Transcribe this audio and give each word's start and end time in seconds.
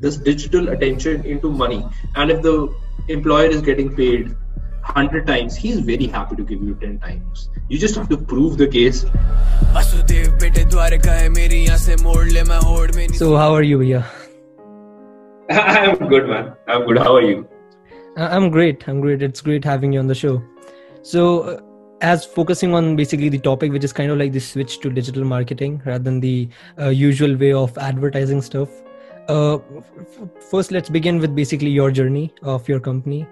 this 0.00 0.16
digital 0.16 0.70
attention 0.70 1.24
into 1.24 1.50
money. 1.50 1.84
And 2.16 2.30
if 2.30 2.42
the 2.42 2.74
employer 3.08 3.46
is 3.46 3.60
getting 3.60 3.94
paid 3.94 4.34
100 4.82 5.26
times 5.26 5.56
he's 5.56 5.80
very 5.80 6.06
happy 6.06 6.36
to 6.36 6.42
give 6.42 6.62
you 6.62 6.74
10 6.74 6.98
times. 6.98 7.48
You 7.68 7.78
just 7.78 7.94
have 7.94 8.08
to 8.08 8.16
prove 8.16 8.56
the 8.56 8.66
case. 8.66 9.04
So 13.18 13.36
how 13.36 13.54
are 13.54 13.62
you 13.62 13.82
yeah 13.82 14.06
i'm 15.50 16.08
good 16.08 16.28
man. 16.28 16.52
I'm 16.68 16.86
good. 16.86 16.98
How 16.98 17.16
are 17.16 17.22
you? 17.22 17.48
Uh, 18.16 18.28
i'm 18.30 18.50
great. 18.50 18.88
I'm 18.88 19.00
great. 19.00 19.22
It's 19.22 19.40
great 19.40 19.64
having 19.64 19.92
you 19.92 19.98
on 19.98 20.06
the 20.06 20.14
show. 20.14 20.42
So 21.02 21.40
uh, 21.40 21.60
as 22.00 22.24
focusing 22.24 22.74
on 22.74 22.96
basically 22.96 23.28
the 23.28 23.38
topic 23.38 23.72
which 23.72 23.84
is 23.84 23.92
kind 23.92 24.10
of 24.10 24.18
like 24.18 24.32
the 24.32 24.40
switch 24.40 24.78
to 24.80 24.90
digital 24.90 25.24
marketing 25.24 25.82
rather 25.84 26.02
than 26.02 26.20
the 26.20 26.48
uh, 26.78 26.88
usual 26.88 27.36
way 27.36 27.52
of 27.52 27.76
advertising 27.78 28.40
stuff 28.40 28.70
uh, 29.28 29.58
first 30.50 30.70
let's 30.70 30.88
begin 30.88 31.18
with 31.18 31.34
basically 31.34 31.70
your 31.70 31.90
journey 31.90 32.32
of 32.42 32.68
your 32.68 32.80
company 32.80 33.26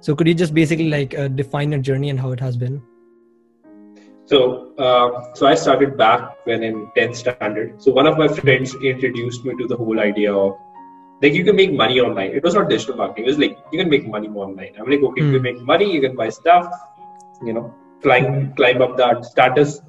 so 0.00 0.14
could 0.14 0.26
you 0.26 0.34
just 0.34 0.54
basically 0.54 0.88
like 0.88 1.14
uh, 1.18 1.28
define 1.28 1.72
your 1.72 1.80
journey 1.80 2.10
and 2.10 2.20
how 2.20 2.30
it 2.32 2.40
has 2.40 2.56
been 2.56 2.82
so 4.26 4.74
uh, 4.78 5.34
so 5.34 5.46
i 5.46 5.54
started 5.54 5.96
back 5.96 6.46
when 6.46 6.62
in 6.62 6.90
10th 6.96 7.16
standard 7.16 7.82
so 7.82 7.92
one 7.92 8.06
of 8.06 8.18
my 8.18 8.28
friends 8.28 8.74
introduced 8.82 9.44
me 9.44 9.54
to 9.56 9.66
the 9.66 9.76
whole 9.76 10.00
idea 10.00 10.32
of 10.32 10.56
like 11.22 11.32
you 11.32 11.44
can 11.44 11.56
make 11.56 11.72
money 11.72 12.00
online 12.00 12.30
it 12.30 12.42
was 12.42 12.54
not 12.54 12.68
digital 12.68 12.96
marketing 12.96 13.24
it 13.24 13.28
was 13.28 13.38
like 13.38 13.58
you 13.72 13.78
can 13.78 13.88
make 13.88 14.06
money 14.06 14.28
online 14.28 14.72
i'm 14.78 14.90
like 14.90 15.00
okay 15.00 15.20
mm. 15.20 15.26
you 15.26 15.32
can 15.34 15.42
make 15.42 15.60
money 15.72 15.90
you 15.92 16.00
can 16.00 16.16
buy 16.16 16.28
stuff 16.28 16.66
you 17.42 17.52
know 17.52 17.72
climb 18.02 18.52
climb 18.54 18.82
up 18.82 18.96
that 18.96 19.24
status 19.24 19.80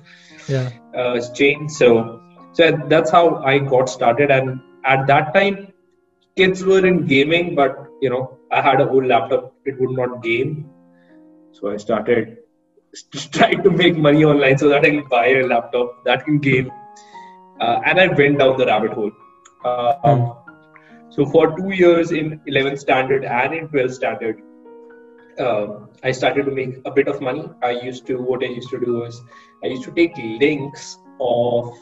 yeah. 0.48 0.70
uh, 0.96 1.20
chain. 1.34 1.70
So 1.70 2.22
so 2.54 2.72
that's 2.88 3.12
how 3.12 3.44
I 3.44 3.60
got 3.60 3.90
started. 3.90 4.32
And 4.32 4.62
at 4.86 5.08
that 5.08 5.34
time, 5.34 5.74
kids 6.38 6.64
were 6.64 6.86
in 6.86 7.06
gaming, 7.08 7.56
but 7.56 7.88
you 8.02 8.10
know 8.10 8.38
I 8.52 8.62
had 8.62 8.82
a 8.82 8.88
whole 8.88 9.06
laptop. 9.06 9.54
It 9.66 9.80
would 9.80 9.92
not 9.92 10.24
game, 10.24 10.70
so 11.52 11.70
I 11.72 11.78
started 11.78 12.38
trying 13.32 13.64
to 13.64 13.72
make 13.72 13.98
money 13.98 14.24
online 14.24 14.58
so 14.58 14.70
that 14.70 14.86
I 14.86 14.90
can 14.90 15.08
buy 15.10 15.28
a 15.28 15.46
laptop 15.46 16.04
that 16.06 16.26
can 16.26 16.40
game. 16.40 16.72
Uh, 17.60 17.80
and 17.86 18.00
I 18.00 18.08
went 18.08 18.40
down 18.40 18.58
the 18.58 18.66
rabbit 18.66 18.94
hole. 18.94 19.12
Uh, 19.64 19.94
um, 20.04 20.34
so 21.10 21.26
for 21.26 21.56
two 21.58 21.72
years 21.72 22.12
in 22.12 22.40
11th 22.48 22.80
standard 22.80 23.24
and 23.24 23.54
in 23.54 23.70
12th 23.70 23.94
standard, 23.94 24.42
uh, 25.40 25.68
I 26.04 26.12
started 26.12 26.46
to 26.46 26.52
make 26.52 26.82
a 26.86 26.92
bit 26.92 27.08
of 27.08 27.22
money. 27.22 27.50
I 27.64 27.72
used 27.72 28.06
to 28.08 28.18
what 28.18 28.44
I 28.44 28.48
used 28.48 28.70
to 28.72 28.80
do 28.80 29.04
is 29.04 29.22
I 29.64 29.68
used 29.68 29.84
to 29.84 29.92
take 29.92 30.16
links 30.18 30.98
of 31.20 31.74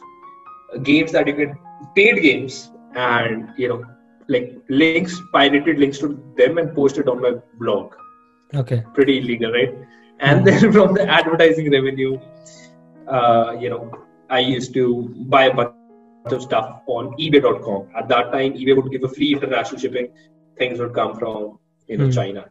games 0.82 1.12
that 1.12 1.26
you 1.26 1.34
can 1.34 1.58
paid 1.94 2.22
games 2.22 2.70
and 2.94 3.50
you 3.56 3.68
know 3.68 3.84
like 4.28 4.56
links 4.68 5.20
pirated 5.32 5.78
links 5.78 5.98
to 5.98 6.08
them 6.36 6.58
and 6.58 6.74
posted 6.74 7.08
on 7.08 7.20
my 7.20 7.34
blog. 7.58 7.94
Okay. 8.54 8.82
Pretty 8.94 9.18
illegal, 9.18 9.52
right? 9.52 9.74
And 10.20 10.40
mm 10.40 10.44
then 10.44 10.72
from 10.76 10.94
the 10.94 11.06
advertising 11.08 11.70
revenue, 11.70 12.18
uh, 13.08 13.56
you 13.60 13.68
know, 13.68 13.92
I 14.30 14.38
used 14.38 14.72
to 14.74 15.08
buy 15.28 15.46
a 15.46 15.54
bunch 15.54 15.74
of 16.26 16.42
stuff 16.42 16.82
on 16.86 17.12
eBay.com. 17.18 17.88
At 17.96 18.08
that 18.08 18.32
time, 18.32 18.54
eBay 18.54 18.76
would 18.76 18.90
give 18.90 19.04
a 19.04 19.08
free 19.08 19.34
international 19.34 19.80
shipping. 19.80 20.08
Things 20.56 20.78
would 20.78 20.94
come 20.94 21.18
from 21.18 21.58
you 21.88 21.98
know 21.98 22.06
mm 22.06 22.14
China 22.14 22.46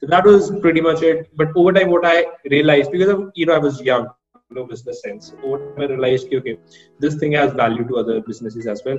so 0.00 0.06
that 0.06 0.24
was 0.24 0.50
pretty 0.60 0.80
much 0.80 1.02
it. 1.02 1.28
But 1.36 1.48
over 1.54 1.72
time, 1.72 1.90
what 1.90 2.06
I 2.06 2.24
realized 2.50 2.90
because 2.90 3.08
of, 3.08 3.30
you 3.34 3.46
know 3.46 3.54
I 3.54 3.58
was 3.58 3.80
young, 3.82 4.08
no 4.50 4.64
business 4.64 5.02
sense. 5.02 5.34
Over 5.44 5.58
time, 5.58 5.82
I 5.82 5.92
realized, 5.92 6.32
okay, 6.32 6.58
this 6.98 7.16
thing 7.16 7.32
has 7.32 7.52
value 7.52 7.86
to 7.88 7.98
other 7.98 8.20
businesses 8.22 8.66
as 8.66 8.82
well. 8.84 8.98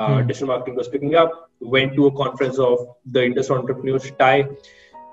Uh, 0.00 0.20
hmm. 0.20 0.26
Digital 0.26 0.48
marketing 0.48 0.76
was 0.76 0.88
picking 0.88 1.14
up. 1.14 1.50
Went 1.60 1.94
to 1.94 2.06
a 2.06 2.12
conference 2.12 2.58
of 2.58 2.78
the 3.04 3.24
Indus 3.24 3.50
entrepreneurs 3.50 4.10
TIE. 4.18 4.48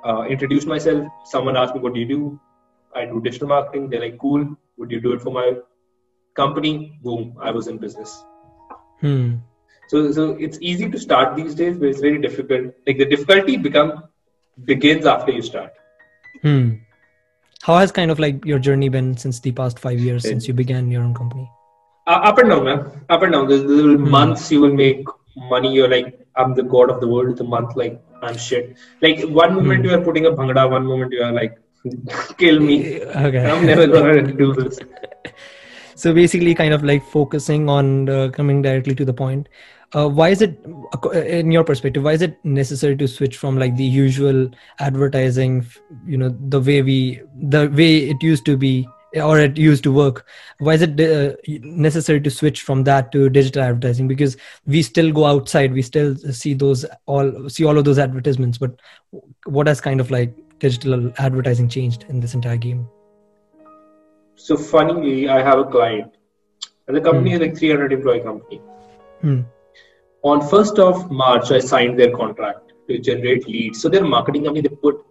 Uh, 0.03 0.23
introduced 0.35 0.67
myself. 0.67 1.05
Someone 1.25 1.57
asked 1.57 1.75
me, 1.75 1.81
"What 1.81 1.93
do 1.93 1.99
you 1.99 2.09
do?" 2.11 2.39
I 2.95 3.05
do 3.11 3.19
digital 3.25 3.49
marketing. 3.53 3.89
They're 3.89 4.05
like, 4.05 4.17
"Cool. 4.25 4.45
Would 4.77 4.95
you 4.97 5.01
do 5.07 5.13
it 5.17 5.21
for 5.27 5.33
my 5.39 5.45
company?" 6.41 6.73
Boom. 7.03 7.35
I 7.49 7.51
was 7.59 7.67
in 7.73 7.77
business. 7.85 8.15
Hmm. 9.01 9.27
So, 9.89 10.11
so 10.11 10.31
it's 10.47 10.57
easy 10.61 10.89
to 10.95 10.99
start 10.99 11.35
these 11.35 11.55
days, 11.55 11.77
but 11.77 11.89
it's 11.89 12.01
very 12.01 12.21
difficult. 12.21 12.73
Like 12.85 12.97
the 12.97 13.05
difficulty 13.05 13.57
become 13.57 13.93
begins 14.71 15.05
after 15.05 15.31
you 15.31 15.41
start. 15.41 15.73
Hmm. 16.41 16.69
How 17.61 17.77
has 17.77 17.91
kind 17.91 18.11
of 18.11 18.19
like 18.19 18.45
your 18.45 18.59
journey 18.59 18.89
been 18.89 19.17
since 19.17 19.39
the 19.39 19.51
past 19.51 19.79
five 19.79 19.99
years 19.99 20.25
it, 20.25 20.29
since 20.29 20.47
you 20.47 20.53
began 20.53 20.91
your 20.91 21.03
own 21.03 21.13
company? 21.13 21.49
Uh, 22.07 22.19
up 22.29 22.37
and 22.39 22.49
down, 22.49 22.63
man. 22.63 22.79
Up 23.09 23.21
and 23.21 23.33
down. 23.33 23.47
There's, 23.47 23.63
there's 23.63 23.97
hmm. 23.97 24.09
months 24.09 24.51
you 24.51 24.61
will 24.61 24.73
make 24.73 25.05
money. 25.35 25.73
You're 25.73 25.89
like, 25.89 26.25
I'm 26.35 26.55
the 26.55 26.63
god 26.63 26.89
of 26.89 27.01
the 27.01 27.07
world. 27.07 27.37
The 27.37 27.43
month, 27.43 27.75
like, 27.75 28.01
I'm 28.21 28.37
shit. 28.37 28.77
Like 29.01 29.21
one 29.23 29.53
moment 29.53 29.81
hmm. 29.81 29.89
you 29.89 29.95
are 29.95 30.01
putting 30.01 30.25
a 30.25 30.31
bhangra, 30.31 30.69
one 30.69 30.85
moment 30.85 31.11
you 31.11 31.21
are 31.21 31.31
like, 31.31 31.59
kill 32.37 32.59
me. 32.59 33.01
Okay. 33.27 33.45
I'm 33.49 33.65
never 33.65 33.87
gonna 33.87 34.31
do 34.31 34.53
this. 34.59 34.79
so 35.95 36.13
basically, 36.13 36.55
kind 36.55 36.73
of 36.73 36.83
like 36.83 37.03
focusing 37.05 37.69
on 37.69 38.09
uh, 38.09 38.29
coming 38.29 38.61
directly 38.61 38.95
to 38.95 39.05
the 39.05 39.13
point 39.13 39.49
uh, 39.93 40.07
why 40.07 40.29
is 40.29 40.41
it 40.41 40.59
in 41.13 41.51
your 41.51 41.63
perspective 41.63 42.03
why 42.03 42.11
is 42.11 42.21
it 42.21 42.43
necessary 42.43 42.95
to 42.95 43.07
switch 43.07 43.37
from 43.37 43.57
like 43.57 43.75
the 43.77 43.83
usual 43.83 44.49
advertising 44.79 45.65
you 46.05 46.17
know 46.17 46.35
the 46.49 46.59
way 46.59 46.81
we 46.81 47.21
the 47.41 47.69
way 47.69 48.09
it 48.09 48.21
used 48.21 48.45
to 48.45 48.57
be 48.57 48.87
or 49.15 49.39
it 49.39 49.57
used 49.57 49.83
to 49.83 49.91
work? 49.91 50.25
Why 50.59 50.73
is 50.73 50.81
it 50.81 50.99
uh, 50.99 51.35
necessary 51.47 52.21
to 52.21 52.29
switch 52.29 52.61
from 52.61 52.83
that 52.83 53.11
to 53.13 53.29
digital 53.29 53.63
advertising? 53.63 54.07
Because 54.07 54.37
we 54.65 54.81
still 54.81 55.11
go 55.11 55.25
outside 55.25 55.73
we 55.73 55.81
still 55.81 56.15
see 56.15 56.53
those 56.53 56.85
all 57.05 57.49
see 57.49 57.65
all 57.65 57.77
of 57.77 57.85
those 57.85 57.99
advertisements 57.99 58.57
but 58.57 58.79
what 59.45 59.67
has 59.67 59.81
kind 59.81 59.99
of 59.99 60.11
like 60.11 60.35
digital 60.59 61.11
advertising 61.17 61.69
changed 61.69 62.05
in 62.09 62.19
this 62.19 62.33
entire 62.33 62.57
game? 62.57 62.87
So 64.35 64.55
funnily 64.55 65.29
i 65.29 65.41
have 65.41 65.59
a 65.59 65.65
client. 65.65 66.13
And 66.87 66.95
the 66.95 67.01
company 67.01 67.31
hmm. 67.31 67.35
is 67.35 67.41
like 67.41 67.57
300 67.57 67.91
employee 67.91 68.21
company. 68.21 68.61
Hmm. 69.21 69.41
On 70.23 70.39
1st 70.39 70.79
of 70.79 71.11
March, 71.11 71.51
I 71.51 71.59
signed 71.59 71.99
their 71.99 72.15
contract 72.15 72.71
to 72.87 72.97
generate 72.99 73.47
leads. 73.47 73.81
So 73.81 73.89
their 73.89 74.03
marketing 74.03 74.45
company, 74.45 74.61
they 74.67 74.75
put 74.75 75.06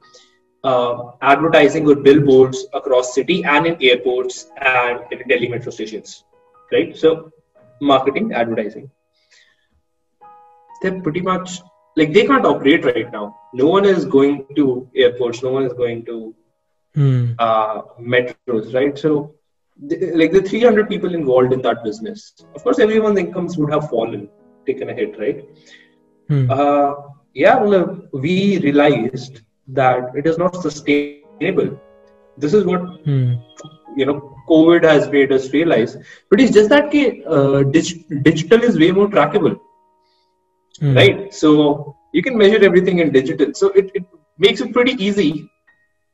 uh, 0.70 1.12
advertising 1.22 1.84
with 1.84 2.02
billboards 2.02 2.66
across 2.74 3.14
city 3.14 3.44
and 3.44 3.66
in 3.66 3.76
airports 3.80 4.50
and 4.60 5.00
in 5.12 5.26
Delhi 5.28 5.48
metro 5.48 5.70
stations, 5.70 6.24
right? 6.72 6.96
So 6.96 7.30
marketing, 7.80 8.32
advertising. 8.32 8.90
They're 10.82 11.00
pretty 11.00 11.20
much 11.20 11.60
like 11.96 12.12
they 12.12 12.26
can't 12.26 12.44
operate 12.44 12.84
right 12.84 13.10
now. 13.12 13.36
No 13.54 13.66
one 13.66 13.84
is 13.84 14.04
going 14.04 14.46
to 14.56 14.88
airports. 14.94 15.42
No 15.42 15.52
one 15.52 15.64
is 15.64 15.72
going 15.72 16.04
to 16.06 16.34
hmm. 16.94 17.32
uh, 17.38 17.82
metros, 18.00 18.74
right? 18.74 18.98
So 18.98 19.34
like 20.20 20.32
the 20.32 20.42
300 20.42 20.88
people 20.88 21.14
involved 21.14 21.52
in 21.52 21.62
that 21.62 21.84
business, 21.84 22.34
of 22.54 22.62
course, 22.62 22.78
everyone's 22.78 23.18
incomes 23.18 23.56
would 23.56 23.72
have 23.72 23.88
fallen 23.88 24.28
taken 24.66 24.90
a 24.90 24.94
hit, 24.94 25.18
right? 25.18 25.44
Hmm. 26.28 26.50
Uh, 26.50 26.94
yeah, 27.34 27.56
well, 27.56 28.00
we 28.12 28.58
realized 28.58 29.42
that 29.68 30.14
it 30.14 30.26
is 30.26 30.38
not 30.38 30.54
sustainable. 30.56 31.78
This 32.36 32.54
is 32.54 32.64
what 32.64 32.80
hmm. 33.04 33.34
you 33.96 34.06
know 34.06 34.34
COVID 34.48 34.84
has 34.84 35.08
made 35.10 35.32
us 35.32 35.52
realize. 35.52 35.96
But 36.30 36.40
it's 36.40 36.52
just 36.52 36.70
that 36.70 36.94
uh, 37.26 37.62
dig- 37.64 38.22
digital 38.22 38.62
is 38.62 38.78
way 38.78 38.92
more 38.92 39.08
trackable, 39.08 39.58
hmm. 40.80 40.96
right? 40.96 41.34
So 41.34 41.96
you 42.12 42.22
can 42.22 42.36
measure 42.36 42.62
everything 42.64 42.98
in 42.98 43.12
digital. 43.12 43.52
So 43.54 43.68
it, 43.70 43.90
it 43.94 44.04
makes 44.38 44.60
it 44.60 44.72
pretty 44.72 44.92
easy 45.02 45.50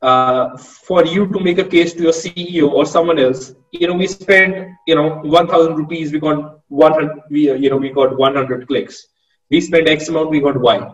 uh, 0.01 0.57
for 0.57 1.05
you 1.05 1.27
to 1.29 1.41
make 1.41 1.59
a 1.59 1.65
case 1.65 1.93
to 1.95 2.03
your 2.03 2.13
CEO 2.13 2.71
or 2.71 2.87
someone 2.87 3.19
else. 3.19 3.55
You 3.73 3.89
know, 3.89 3.95
we 3.95 4.07
spent 4.07 4.69
you 4.87 4.95
know 4.95 5.21
1,000 5.23 5.77
rupees, 5.77 6.13
we 6.13 6.21
got 6.21 6.61
100. 6.69 7.23
We 7.31 7.51
uh, 7.51 7.55
you 7.55 7.71
know 7.71 7.77
we 7.77 7.91
got 7.91 8.17
100 8.17 8.67
clicks. 8.67 9.07
We 9.51 9.61
spent 9.61 9.89
X 9.89 10.09
amount, 10.09 10.31
we 10.31 10.41
got 10.41 10.59
Y. 10.59 10.93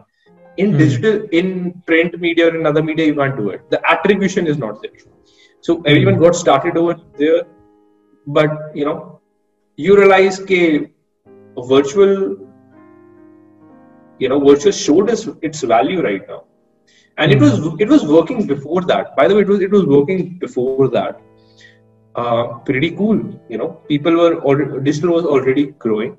In 0.59 0.73
mm. 0.73 0.79
digital, 0.79 1.29
in 1.33 1.83
print 1.87 2.19
media 2.21 2.49
or 2.49 2.57
in 2.57 2.67
other 2.67 2.83
media, 2.83 3.07
you 3.07 3.15
can't 3.15 3.37
do 3.37 3.51
it. 3.51 3.69
The 3.71 3.81
attribution 3.91 4.47
is 4.47 4.59
not 4.59 4.83
there. 4.83 4.93
So 5.61 5.83
everyone 5.83 6.17
mm. 6.17 6.25
got 6.25 6.35
started 6.35 6.77
over 6.77 6.97
there, 7.17 7.45
but 8.27 8.51
you 8.75 8.85
know, 8.85 9.21
you 9.77 9.97
realize 9.97 10.39
that 10.39 10.91
virtual, 11.57 12.37
you 14.19 14.29
know, 14.29 14.41
virtual 14.41 14.73
showed 14.73 15.11
us 15.11 15.29
its 15.43 15.63
value 15.63 16.03
right 16.03 16.29
now 16.29 16.45
and 17.19 17.33
it 17.33 17.41
was 17.45 17.55
it 17.85 17.89
was 17.95 18.07
working 18.17 18.47
before 18.47 18.83
that 18.91 19.15
by 19.17 19.27
the 19.29 19.35
way 19.35 19.43
it 19.47 19.51
was 19.53 19.61
it 19.67 19.73
was 19.77 19.85
working 19.97 20.39
before 20.45 20.89
that 20.89 21.21
uh, 22.15 22.45
pretty 22.69 22.91
cool 22.93 23.19
you 23.49 23.59
know 23.59 23.71
people 23.93 24.17
were 24.23 24.35
already, 24.41 24.81
digital 24.89 25.15
was 25.19 25.25
already 25.25 25.67
growing 25.85 26.17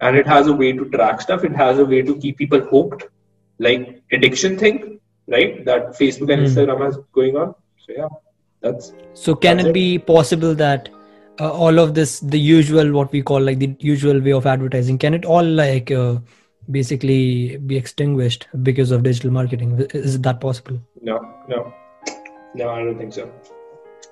and 0.00 0.16
it 0.16 0.26
has 0.26 0.46
a 0.46 0.52
way 0.52 0.72
to 0.72 0.88
track 0.96 1.20
stuff 1.20 1.44
it 1.44 1.54
has 1.54 1.78
a 1.78 1.84
way 1.84 2.02
to 2.02 2.16
keep 2.16 2.38
people 2.38 2.60
hooked 2.72 3.04
like 3.66 4.02
addiction 4.12 4.58
thing 4.58 5.00
right? 5.28 5.64
That 5.64 5.90
facebook 6.00 6.32
and 6.34 6.42
mm. 6.42 6.48
instagram 6.48 6.88
is 6.88 6.98
going 7.12 7.36
on. 7.36 7.54
So 7.86 7.92
yeah 8.00 8.08
that's 8.60 8.92
so 9.14 9.34
can 9.34 9.56
that's 9.56 9.66
it, 9.66 9.70
it, 9.70 9.74
be 9.74 9.98
possible 9.98 10.54
that 10.54 10.88
uh, 11.40 11.50
all 11.50 11.78
of 11.78 11.94
this 11.94 12.20
the 12.20 12.38
usual 12.38 12.92
what 12.92 13.12
we 13.12 13.22
call 13.22 13.40
like 13.40 13.58
the 13.58 13.74
usual 13.78 14.20
way 14.20 14.32
of 14.32 14.46
advertising 14.46 14.98
can 14.98 15.14
it 15.14 15.24
all 15.24 15.44
like 15.44 15.90
uh, 15.90 16.16
basically 16.70 17.56
be 17.58 17.76
extinguished 17.76 18.46
because 18.62 18.90
of 18.90 19.02
digital 19.02 19.30
marketing? 19.30 19.86
Is 19.94 20.20
that 20.20 20.40
possible? 20.40 20.78
No 21.00 21.20
no. 21.48 21.72
No 22.54 22.68
i 22.70 22.82
don't 22.82 22.98
think 22.98 23.12
so. 23.12 23.30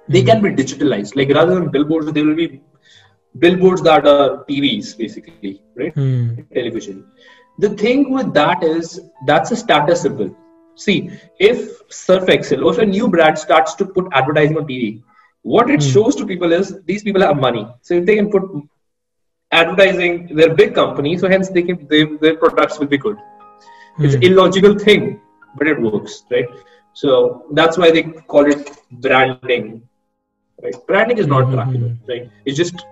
They 0.08 0.22
can 0.22 0.40
be 0.40 0.50
digitalized. 0.50 1.16
Like 1.16 1.28
rather 1.30 1.54
than 1.54 1.68
billboards 1.68 2.12
there 2.12 2.24
will 2.24 2.36
be 2.36 2.60
billboards 3.38 3.82
that 3.82 4.06
are 4.06 4.44
tvs 4.44 4.96
basically 4.96 5.62
right? 5.76 5.92
Hmm. 5.94 6.40
television 6.54 7.04
the 7.58 7.70
thing 7.82 8.10
with 8.12 8.32
that 8.34 8.62
is 8.62 9.00
that's 9.30 9.50
a 9.52 9.56
status 9.62 10.02
symbol 10.06 10.30
see 10.84 10.96
if 11.50 11.58
surf 12.00 12.28
excel 12.36 12.64
or 12.64 12.72
if 12.74 12.78
a 12.78 12.86
new 12.94 13.08
brand 13.14 13.38
starts 13.38 13.74
to 13.80 13.84
put 13.96 14.06
advertising 14.20 14.56
on 14.60 14.66
tv 14.72 14.90
what 15.54 15.70
it 15.76 15.82
Hmm. 15.82 15.92
shows 15.92 16.14
to 16.16 16.26
people 16.32 16.52
is 16.60 16.74
these 16.90 17.02
people 17.08 17.22
have 17.28 17.38
money 17.48 17.66
so 17.82 17.94
if 18.00 18.06
they 18.06 18.16
can 18.20 18.30
put 18.36 18.42
advertising 19.52 20.28
they're 20.36 20.52
a 20.52 20.58
big 20.62 20.74
company 20.74 21.16
so 21.18 21.28
hence 21.28 21.48
they 21.50 21.62
can 21.62 21.78
they, 21.90 22.04
their 22.22 22.36
products 22.36 22.78
will 22.78 22.86
be 22.94 22.98
good 23.06 23.16
it's 24.02 24.14
Hmm. 24.14 24.18
an 24.18 24.22
illogical 24.28 24.74
thing 24.86 25.04
but 25.56 25.68
it 25.72 25.80
works 25.80 26.22
right 26.30 26.48
so 26.92 27.44
that's 27.58 27.78
why 27.78 27.90
they 27.96 28.02
call 28.34 28.46
it 28.54 28.70
branding 29.06 29.66
right 30.62 30.78
branding 30.86 31.18
is 31.18 31.28
not 31.34 31.50
Mhm. 31.50 31.52
trackable 31.52 31.92
right 32.08 32.28
it's 32.44 32.58
just 32.58 32.86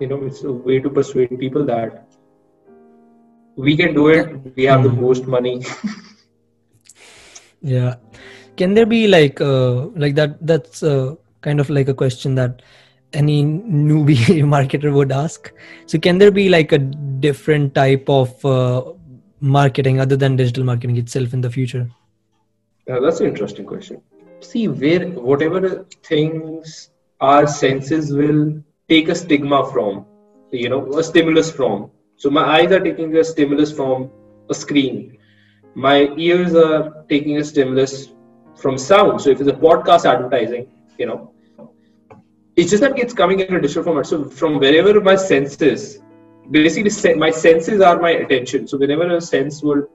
you 0.00 0.08
know 0.08 0.18
it's 0.26 0.44
a 0.44 0.52
way 0.52 0.78
to 0.80 0.90
persuade 0.90 1.36
people 1.38 1.64
that 1.66 2.07
we 3.66 3.76
can 3.76 3.94
do 3.94 4.08
it 4.08 4.26
we 4.56 4.64
have 4.72 4.82
the 4.82 4.90
Mhm. 4.90 5.00
most 5.06 5.26
money 5.36 5.54
yeah 7.60 7.94
can 8.56 8.74
there 8.74 8.86
be 8.86 9.06
like 9.08 9.40
uh 9.40 9.86
like 10.04 10.14
that 10.14 10.36
that's 10.46 10.82
uh, 10.82 11.14
kind 11.40 11.60
of 11.60 11.70
like 11.70 11.88
a 11.88 11.94
question 11.94 12.34
that 12.34 12.62
any 13.12 13.42
newbie 13.44 14.42
marketer 14.54 14.92
would 14.92 15.12
ask 15.12 15.52
so 15.86 15.98
can 15.98 16.18
there 16.18 16.30
be 16.30 16.48
like 16.48 16.72
a 16.72 16.78
different 17.26 17.74
type 17.74 18.08
of 18.08 18.44
uh, 18.44 18.82
marketing 19.40 20.00
other 20.00 20.16
than 20.16 20.36
digital 20.36 20.64
marketing 20.64 20.96
itself 20.96 21.32
in 21.34 21.40
the 21.40 21.50
future 21.50 21.86
Uh, 22.90 23.00
that's 23.00 23.20
an 23.20 23.26
interesting 23.26 23.66
question. 23.66 24.00
See, 24.40 24.68
where 24.68 25.08
whatever 25.28 25.86
things 26.02 26.90
our 27.20 27.46
senses 27.46 28.12
will 28.12 28.62
take 28.88 29.08
a 29.08 29.14
stigma 29.14 29.70
from, 29.72 30.06
you 30.50 30.68
know, 30.68 30.80
a 30.98 31.02
stimulus 31.02 31.50
from. 31.52 31.90
So 32.18 32.30
my 32.30 32.42
eyes 32.42 32.72
are 32.72 32.80
taking 32.80 33.16
a 33.16 33.22
stimulus 33.22 33.70
from 33.70 34.10
a 34.50 34.54
screen. 34.54 35.18
My 35.74 36.08
ears 36.16 36.52
are 36.54 37.04
taking 37.08 37.36
a 37.38 37.44
stimulus 37.44 38.08
from 38.56 38.76
sound. 38.76 39.20
So 39.20 39.30
if 39.30 39.40
it's 39.40 39.48
a 39.48 39.52
podcast 39.52 40.04
advertising, 40.04 40.66
you 40.98 41.06
know, 41.06 41.32
it's 42.56 42.70
just 42.70 42.82
that 42.82 42.98
it's 42.98 43.14
coming 43.14 43.38
in 43.38 43.54
a 43.54 43.60
digital 43.60 43.84
format. 43.84 44.06
So 44.06 44.24
from 44.24 44.58
wherever 44.58 45.00
my 45.00 45.14
senses, 45.14 46.00
basically 46.50 47.14
my 47.14 47.30
senses 47.30 47.80
are 47.80 48.00
my 48.00 48.10
attention. 48.10 48.66
So 48.66 48.78
whenever 48.78 49.16
a 49.16 49.20
sense 49.20 49.62
will 49.62 49.86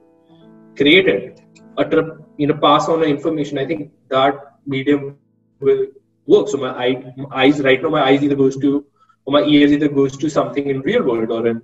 create 0.78 1.06
it, 1.06 1.42
utter, 1.76 2.22
you 2.38 2.46
know, 2.46 2.54
pass 2.54 2.88
on 2.88 3.00
the 3.00 3.06
information, 3.06 3.58
I 3.58 3.66
think 3.66 3.92
that 4.08 4.34
medium 4.66 5.18
will 5.60 5.88
work. 6.26 6.48
So 6.48 6.56
my, 6.56 6.70
eye, 6.70 7.12
my 7.18 7.42
eyes 7.42 7.60
right 7.60 7.82
now, 7.82 7.90
my 7.90 8.02
eyes 8.02 8.22
either 8.22 8.34
goes 8.34 8.56
to, 8.56 8.86
or 9.26 9.32
my 9.34 9.42
ears 9.42 9.72
either 9.72 9.88
goes 9.88 10.16
to 10.16 10.30
something 10.30 10.66
in 10.68 10.80
real 10.80 11.02
world 11.02 11.30
or 11.30 11.46
in 11.48 11.60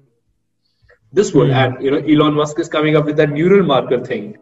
this 1.12 1.34
world. 1.34 1.50
Hmm. 1.50 1.56
And 1.56 1.84
you 1.84 1.90
know, 1.90 1.98
Elon 1.98 2.34
Musk 2.34 2.58
is 2.58 2.68
coming 2.68 2.96
up 2.96 3.04
with 3.04 3.16
that 3.16 3.30
neural 3.30 3.64
marker 3.64 4.04
thing. 4.04 4.36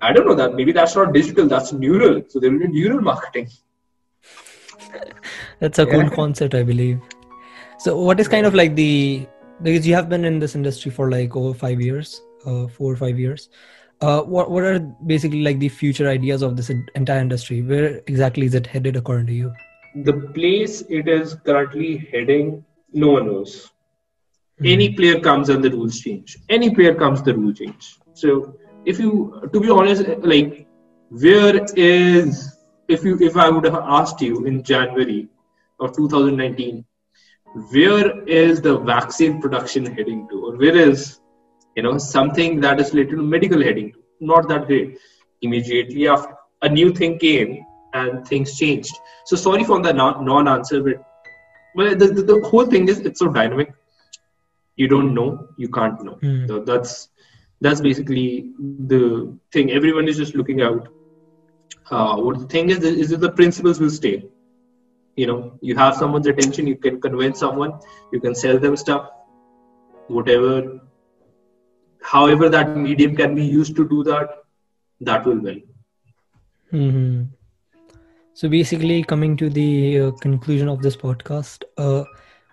I 0.00 0.12
don't 0.12 0.26
know 0.26 0.34
that. 0.34 0.54
Maybe 0.54 0.72
that's 0.72 0.94
not 0.94 1.12
digital. 1.12 1.48
That's 1.48 1.72
neural. 1.72 2.22
So 2.28 2.38
there 2.38 2.50
will 2.50 2.60
be 2.60 2.68
neural 2.68 3.00
marketing. 3.00 3.48
that's 5.60 5.78
a 5.78 5.86
cool 5.86 6.08
concept 6.10 6.54
i 6.54 6.62
believe 6.62 7.00
so 7.78 7.96
what 8.00 8.20
is 8.20 8.28
kind 8.28 8.46
of 8.46 8.54
like 8.54 8.74
the 8.74 9.26
because 9.62 9.86
you 9.86 9.94
have 9.94 10.08
been 10.08 10.24
in 10.24 10.38
this 10.38 10.54
industry 10.54 10.90
for 10.90 11.10
like 11.10 11.36
over 11.36 11.52
five 11.52 11.80
years 11.80 12.22
uh, 12.46 12.66
four 12.66 12.92
or 12.92 12.96
five 12.96 13.18
years 13.18 13.48
uh, 14.00 14.22
what, 14.22 14.50
what 14.50 14.62
are 14.62 14.78
basically 15.06 15.42
like 15.42 15.58
the 15.58 15.68
future 15.68 16.08
ideas 16.08 16.42
of 16.42 16.56
this 16.56 16.70
entire 16.94 17.20
industry 17.20 17.62
where 17.62 18.00
exactly 18.06 18.46
is 18.46 18.54
it 18.54 18.66
headed 18.66 18.96
according 18.96 19.26
to 19.26 19.32
you 19.32 19.52
The 19.94 20.12
place 20.34 20.82
it 20.96 21.08
is 21.08 21.34
currently 21.34 22.08
heading, 22.12 22.64
no 22.92 23.08
one 23.12 23.26
knows. 23.26 23.70
Any 24.64 24.88
hmm. 24.88 24.96
player 24.96 25.20
comes 25.20 25.48
and 25.48 25.62
the 25.62 25.70
rules 25.70 26.00
change. 26.00 26.36
Any 26.48 26.74
player 26.74 26.94
comes, 26.94 27.22
the 27.22 27.34
rule 27.34 27.52
change. 27.52 27.98
So 28.14 28.56
if 28.84 28.98
you, 28.98 29.48
to 29.52 29.60
be 29.60 29.70
honest, 29.70 30.02
eh, 30.02 30.16
like 30.20 30.66
where 31.10 31.64
is 31.76 32.56
if 32.88 33.04
you 33.04 33.18
if 33.20 33.36
I 33.36 33.48
would 33.48 33.64
have 33.64 33.74
asked 33.74 34.20
you 34.20 34.46
in 34.46 34.62
January 34.62 35.28
of 35.80 35.96
2019, 35.96 36.84
where 37.70 38.22
is 38.24 38.60
the 38.60 38.78
vaccine 38.78 39.40
production 39.40 39.86
heading 39.86 40.28
to, 40.28 40.46
or 40.46 40.56
where 40.56 40.76
is 40.76 41.20
you 41.76 41.82
know 41.82 41.96
something 41.98 42.60
that 42.60 42.80
is 42.80 42.92
related 42.92 43.16
to 43.16 43.22
medical 43.22 43.62
heading 43.62 43.92
to? 43.92 43.98
Not 44.20 44.48
that 44.48 44.66
great. 44.66 44.98
Immediately 45.42 46.08
after 46.08 46.34
a 46.62 46.68
new 46.68 46.92
thing 46.92 47.18
came 47.18 47.64
and 47.94 48.26
things 48.26 48.58
changed. 48.58 48.94
So 49.24 49.36
sorry 49.36 49.64
for 49.64 49.80
the 49.80 49.92
non- 49.92 50.24
non-answer, 50.24 50.82
but 50.82 51.04
well, 51.74 51.94
the, 51.94 52.08
the, 52.08 52.22
the 52.22 52.40
whole 52.48 52.66
thing 52.66 52.88
is 52.88 52.98
it's 53.00 53.20
so 53.20 53.28
dynamic. 53.28 53.72
You 54.78 54.88
don't 54.88 55.14
know, 55.14 55.48
you 55.58 55.68
can't 55.68 56.02
know. 56.04 56.18
Hmm. 56.22 56.46
So 56.48 56.60
that's 56.70 57.10
that's 57.60 57.80
basically 57.82 58.52
the 58.86 59.36
thing. 59.52 59.72
Everyone 59.72 60.08
is 60.08 60.18
just 60.18 60.36
looking 60.36 60.62
out. 60.62 60.88
Uh, 61.90 62.16
what 62.16 62.38
the 62.40 62.46
thing 62.46 62.70
is 62.70 62.84
is 62.84 63.10
that 63.10 63.20
the 63.20 63.32
principles 63.32 63.80
will 63.80 63.90
stay. 63.90 64.24
You 65.16 65.26
know, 65.26 65.52
you 65.62 65.76
have 65.76 65.96
someone's 65.96 66.26
attention. 66.28 66.66
You 66.68 66.76
can 66.76 67.00
convince 67.00 67.40
someone. 67.40 67.72
You 68.12 68.20
can 68.20 68.34
sell 68.34 68.58
them 68.58 68.76
stuff. 68.76 69.08
Whatever, 70.08 70.80
however 72.02 72.50
that 72.50 72.76
medium 72.76 73.14
can 73.16 73.34
be 73.34 73.44
used 73.44 73.76
to 73.76 73.88
do 73.88 74.02
that, 74.04 74.28
that 75.00 75.24
will 75.26 75.40
win. 75.40 75.62
hmm 76.70 77.22
So 78.34 78.48
basically, 78.48 79.02
coming 79.02 79.36
to 79.38 79.50
the 79.50 80.00
uh, 80.00 80.10
conclusion 80.22 80.68
of 80.68 80.82
this 80.82 80.96
podcast, 80.96 81.64
uh, 81.76 82.04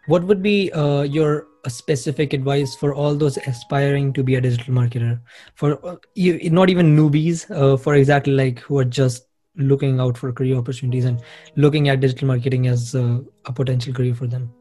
what 0.07 0.23
would 0.23 0.41
be 0.41 0.71
uh, 0.71 1.03
your 1.03 1.47
uh, 1.65 1.69
specific 1.69 2.33
advice 2.33 2.75
for 2.75 2.93
all 2.93 3.15
those 3.15 3.37
aspiring 3.37 4.13
to 4.13 4.23
be 4.23 4.35
a 4.35 4.41
digital 4.41 4.73
marketer? 4.73 5.19
For 5.55 5.85
uh, 5.85 5.95
you, 6.15 6.49
not 6.49 6.69
even 6.69 6.95
newbies, 6.95 7.49
uh, 7.51 7.77
for 7.77 7.95
exactly 7.95 8.33
like 8.33 8.59
who 8.59 8.77
are 8.79 8.85
just 8.85 9.27
looking 9.57 9.99
out 9.99 10.17
for 10.17 10.31
career 10.33 10.57
opportunities 10.57 11.05
and 11.05 11.21
looking 11.55 11.89
at 11.89 11.99
digital 11.99 12.27
marketing 12.27 12.67
as 12.67 12.93
uh, 12.95 13.19
a 13.45 13.53
potential 13.53 13.93
career 13.93 14.13
for 14.13 14.27
them. 14.27 14.51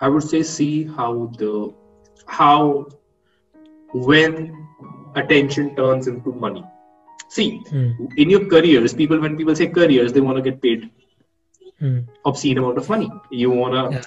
I 0.00 0.08
would 0.08 0.22
say 0.24 0.42
see 0.42 0.84
how 0.84 1.30
the 1.38 1.72
how 2.26 2.86
when 3.94 4.66
attention 5.14 5.76
turns 5.76 6.08
into 6.08 6.32
money. 6.32 6.64
See, 7.28 7.62
Hmm. 7.70 7.90
in 8.16 8.30
your 8.30 8.46
careers, 8.46 8.92
people 8.94 9.20
when 9.20 9.36
people 9.36 9.54
say 9.56 9.68
careers, 9.68 10.12
they 10.12 10.20
want 10.20 10.36
to 10.36 10.42
get 10.42 10.60
paid 10.60 10.90
Hmm. 11.82 12.00
obscene 12.30 12.58
amount 12.58 12.78
of 12.78 12.88
money. 12.88 13.10
You 13.30 13.50
want 13.50 13.74
a 13.74 13.84
Yeah. 13.94 14.02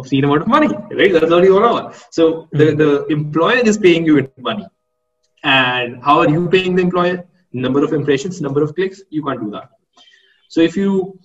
obscene 0.00 0.24
amount 0.24 0.42
of 0.42 0.48
money, 0.48 0.68
right? 0.98 1.12
That's 1.12 1.32
all 1.36 1.44
you 1.44 1.56
want. 1.60 1.94
So 2.18 2.48
the, 2.52 2.66
Mhm. 2.66 2.78
the 2.82 3.06
employer 3.16 3.62
is 3.72 3.78
paying 3.86 4.06
you 4.06 4.18
in 4.20 4.28
money. 4.50 4.66
And 5.44 6.02
how 6.06 6.20
are 6.20 6.30
you 6.36 6.48
paying 6.48 6.76
the 6.76 6.82
employer? 6.82 7.16
Number 7.52 7.84
of 7.84 7.92
impressions, 7.98 8.40
number 8.46 8.62
of 8.62 8.74
clicks. 8.74 9.02
You 9.10 9.22
can't 9.26 9.42
do 9.44 9.50
that. 9.50 9.68
So 10.48 10.60
if 10.60 10.76
you 10.76 11.18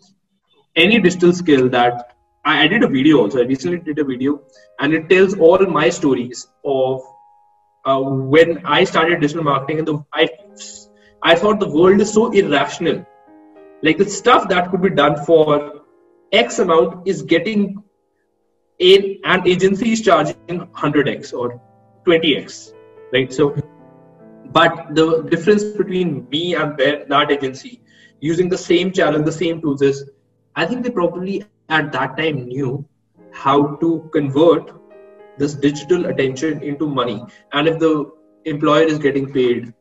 any 0.75 0.99
digital 0.99 1.33
skill 1.33 1.69
that 1.69 2.15
I, 2.45 2.63
I 2.63 2.67
did 2.67 2.83
a 2.83 2.87
video 2.87 3.19
also. 3.19 3.39
I 3.39 3.45
recently 3.45 3.79
did 3.79 3.99
a 3.99 4.03
video, 4.03 4.41
and 4.79 4.93
it 4.93 5.09
tells 5.09 5.37
all 5.37 5.65
my 5.65 5.89
stories 5.89 6.47
of 6.65 7.01
uh, 7.85 7.99
when 8.01 8.61
I 8.65 8.83
started 8.83 9.21
digital 9.21 9.43
marketing, 9.43 9.79
and 9.79 9.87
the 9.87 10.03
I 10.13 10.29
I 11.21 11.35
thought 11.35 11.59
the 11.59 11.69
world 11.69 12.01
is 12.01 12.11
so 12.13 12.31
irrational. 12.31 13.05
Like 13.81 13.97
the 13.97 14.09
stuff 14.09 14.49
that 14.49 14.71
could 14.71 14.81
be 14.81 14.89
done 14.89 15.23
for 15.25 15.82
X 16.33 16.57
amount 16.59 17.07
is 17.07 17.21
getting 17.21 17.83
in 18.79 19.19
an 19.23 19.47
agency 19.47 19.91
is 19.93 20.01
charging 20.01 20.35
100x 20.47 21.31
or 21.31 21.61
20x, 22.07 22.73
right? 23.13 23.31
So, 23.31 23.55
but 24.51 24.95
the 24.95 25.21
difference 25.29 25.63
between 25.63 26.27
me 26.29 26.55
and 26.55 26.77
that 26.77 27.31
agency 27.31 27.81
using 28.19 28.49
the 28.49 28.57
same 28.57 28.91
channel, 28.91 29.21
the 29.21 29.31
same 29.31 29.61
tools 29.61 29.81
is, 29.83 30.09
I 30.55 30.65
think 30.65 30.83
they 30.83 30.89
probably 30.89 31.45
at 31.69 31.91
that 31.91 32.17
time 32.17 32.47
knew 32.47 32.83
how 33.31 33.75
to 33.75 34.09
convert 34.11 34.71
this 35.37 35.53
digital 35.53 36.07
attention 36.07 36.61
into 36.63 36.87
money. 36.87 37.23
And 37.51 37.67
if 37.67 37.79
the 37.79 38.11
employer 38.45 38.83
is 38.83 38.97
getting 38.97 39.31
paid 39.31 39.73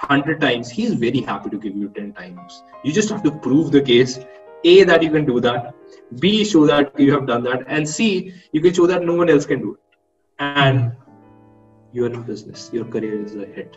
100 0.00 0.40
times, 0.40 0.70
he's 0.70 0.94
very 0.94 1.20
happy 1.20 1.50
to 1.50 1.58
give 1.58 1.76
you 1.76 1.88
10 1.88 2.14
times. 2.14 2.62
You 2.84 2.92
just 2.92 3.10
have 3.10 3.22
to 3.22 3.30
prove 3.30 3.70
the 3.70 3.82
case 3.82 4.18
A, 4.64 4.84
that 4.84 5.02
you 5.02 5.10
can 5.10 5.24
do 5.24 5.40
that, 5.40 5.74
B, 6.18 6.44
show 6.44 6.66
that 6.66 6.98
you 6.98 7.12
have 7.12 7.26
done 7.26 7.42
that, 7.44 7.64
and 7.66 7.88
C, 7.88 8.34
you 8.52 8.60
can 8.60 8.72
show 8.74 8.86
that 8.86 9.04
no 9.04 9.14
one 9.14 9.30
else 9.30 9.46
can 9.46 9.60
do 9.60 9.74
it. 9.74 9.80
And 10.38 10.92
you're 11.92 12.12
in 12.12 12.22
business, 12.22 12.70
your 12.72 12.84
career 12.84 13.24
is 13.24 13.34
a 13.34 13.46
hit. 13.46 13.76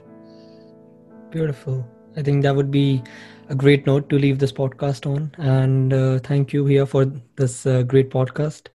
Beautiful. 1.31 1.85
I 2.15 2.21
think 2.21 2.43
that 2.43 2.55
would 2.55 2.69
be 2.69 3.01
a 3.49 3.55
great 3.55 3.85
note 3.87 4.09
to 4.09 4.19
leave 4.19 4.39
this 4.39 4.51
podcast 4.51 5.05
on. 5.11 5.31
And 5.37 5.93
uh, 5.93 6.19
thank 6.19 6.53
you 6.53 6.65
here 6.65 6.85
for 6.85 7.05
this 7.35 7.65
uh, 7.65 7.81
great 7.83 8.09
podcast. 8.11 8.67